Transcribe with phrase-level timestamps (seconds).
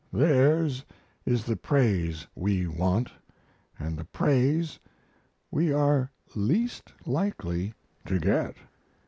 [0.11, 0.83] Theirs
[1.27, 3.11] is the praise we want,
[3.77, 4.79] and the praise
[5.51, 7.75] we are least likely
[8.07, 8.55] to get."